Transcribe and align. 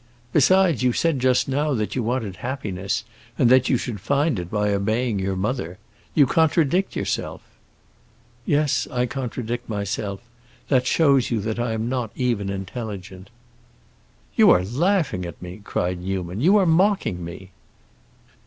Besides 0.33 0.81
you 0.81 0.93
said 0.93 1.19
just 1.19 1.47
now 1.47 1.75
that 1.75 1.95
you 1.95 2.01
wanted 2.01 2.37
happiness, 2.37 3.03
and 3.37 3.51
that 3.51 3.69
you 3.69 3.77
should 3.77 3.99
find 3.99 4.39
it 4.39 4.49
by 4.49 4.71
obeying 4.73 5.19
your 5.19 5.35
mother. 5.35 5.77
You 6.15 6.25
contradict 6.25 6.95
yourself." 6.95 7.43
"Yes, 8.43 8.87
I 8.89 9.05
contradict 9.05 9.69
myself; 9.69 10.19
that 10.69 10.87
shows 10.87 11.29
you 11.29 11.39
that 11.41 11.59
I 11.59 11.73
am 11.73 11.87
not 11.87 12.09
even 12.15 12.49
intelligent." 12.49 13.29
"You 14.35 14.49
are 14.49 14.63
laughing 14.63 15.23
at 15.23 15.39
me!" 15.39 15.61
cried 15.63 15.99
Newman. 16.01 16.41
"You 16.41 16.57
are 16.57 16.65
mocking 16.65 17.23
me!" 17.23 17.51